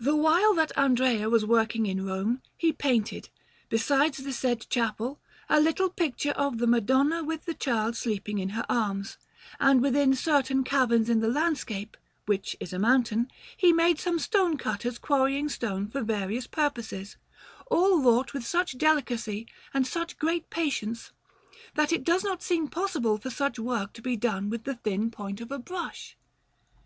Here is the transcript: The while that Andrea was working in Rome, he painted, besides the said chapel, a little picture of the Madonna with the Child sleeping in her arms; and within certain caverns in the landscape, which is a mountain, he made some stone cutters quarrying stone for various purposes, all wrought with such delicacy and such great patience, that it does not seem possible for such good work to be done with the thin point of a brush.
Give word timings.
The 0.00 0.16
while 0.16 0.54
that 0.54 0.72
Andrea 0.74 1.28
was 1.28 1.44
working 1.44 1.84
in 1.84 2.06
Rome, 2.06 2.40
he 2.56 2.72
painted, 2.72 3.28
besides 3.68 4.16
the 4.16 4.32
said 4.32 4.66
chapel, 4.70 5.20
a 5.50 5.60
little 5.60 5.90
picture 5.90 6.30
of 6.30 6.56
the 6.56 6.66
Madonna 6.66 7.22
with 7.22 7.44
the 7.44 7.52
Child 7.52 7.94
sleeping 7.94 8.38
in 8.38 8.48
her 8.56 8.64
arms; 8.70 9.18
and 9.60 9.82
within 9.82 10.14
certain 10.14 10.64
caverns 10.64 11.10
in 11.10 11.20
the 11.20 11.28
landscape, 11.28 11.98
which 12.24 12.56
is 12.58 12.72
a 12.72 12.78
mountain, 12.78 13.30
he 13.54 13.70
made 13.70 13.98
some 14.00 14.18
stone 14.18 14.56
cutters 14.56 14.98
quarrying 14.98 15.50
stone 15.50 15.88
for 15.88 16.00
various 16.00 16.46
purposes, 16.46 17.18
all 17.70 18.00
wrought 18.00 18.32
with 18.32 18.46
such 18.46 18.78
delicacy 18.78 19.46
and 19.74 19.86
such 19.86 20.16
great 20.18 20.48
patience, 20.48 21.12
that 21.74 21.92
it 21.92 22.02
does 22.02 22.24
not 22.24 22.42
seem 22.42 22.66
possible 22.66 23.18
for 23.18 23.28
such 23.28 23.56
good 23.56 23.62
work 23.64 23.92
to 23.92 24.00
be 24.00 24.16
done 24.16 24.48
with 24.48 24.64
the 24.64 24.76
thin 24.76 25.10
point 25.10 25.42
of 25.42 25.52
a 25.52 25.58
brush. 25.58 26.16